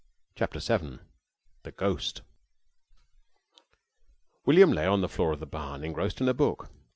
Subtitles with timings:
[0.33, 0.97] CHAPTER VII
[1.61, 2.23] THE GHOST
[4.47, 6.71] William lay on the floor of the barn, engrossed in a book.